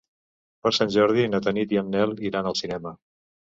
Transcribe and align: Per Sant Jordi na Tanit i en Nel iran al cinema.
Per 0.67 0.71
Sant 0.77 0.91
Jordi 0.95 1.27
na 1.35 1.43
Tanit 1.49 1.77
i 1.77 1.81
en 1.83 1.93
Nel 1.99 2.17
iran 2.33 2.53
al 2.55 2.61
cinema. 2.65 2.97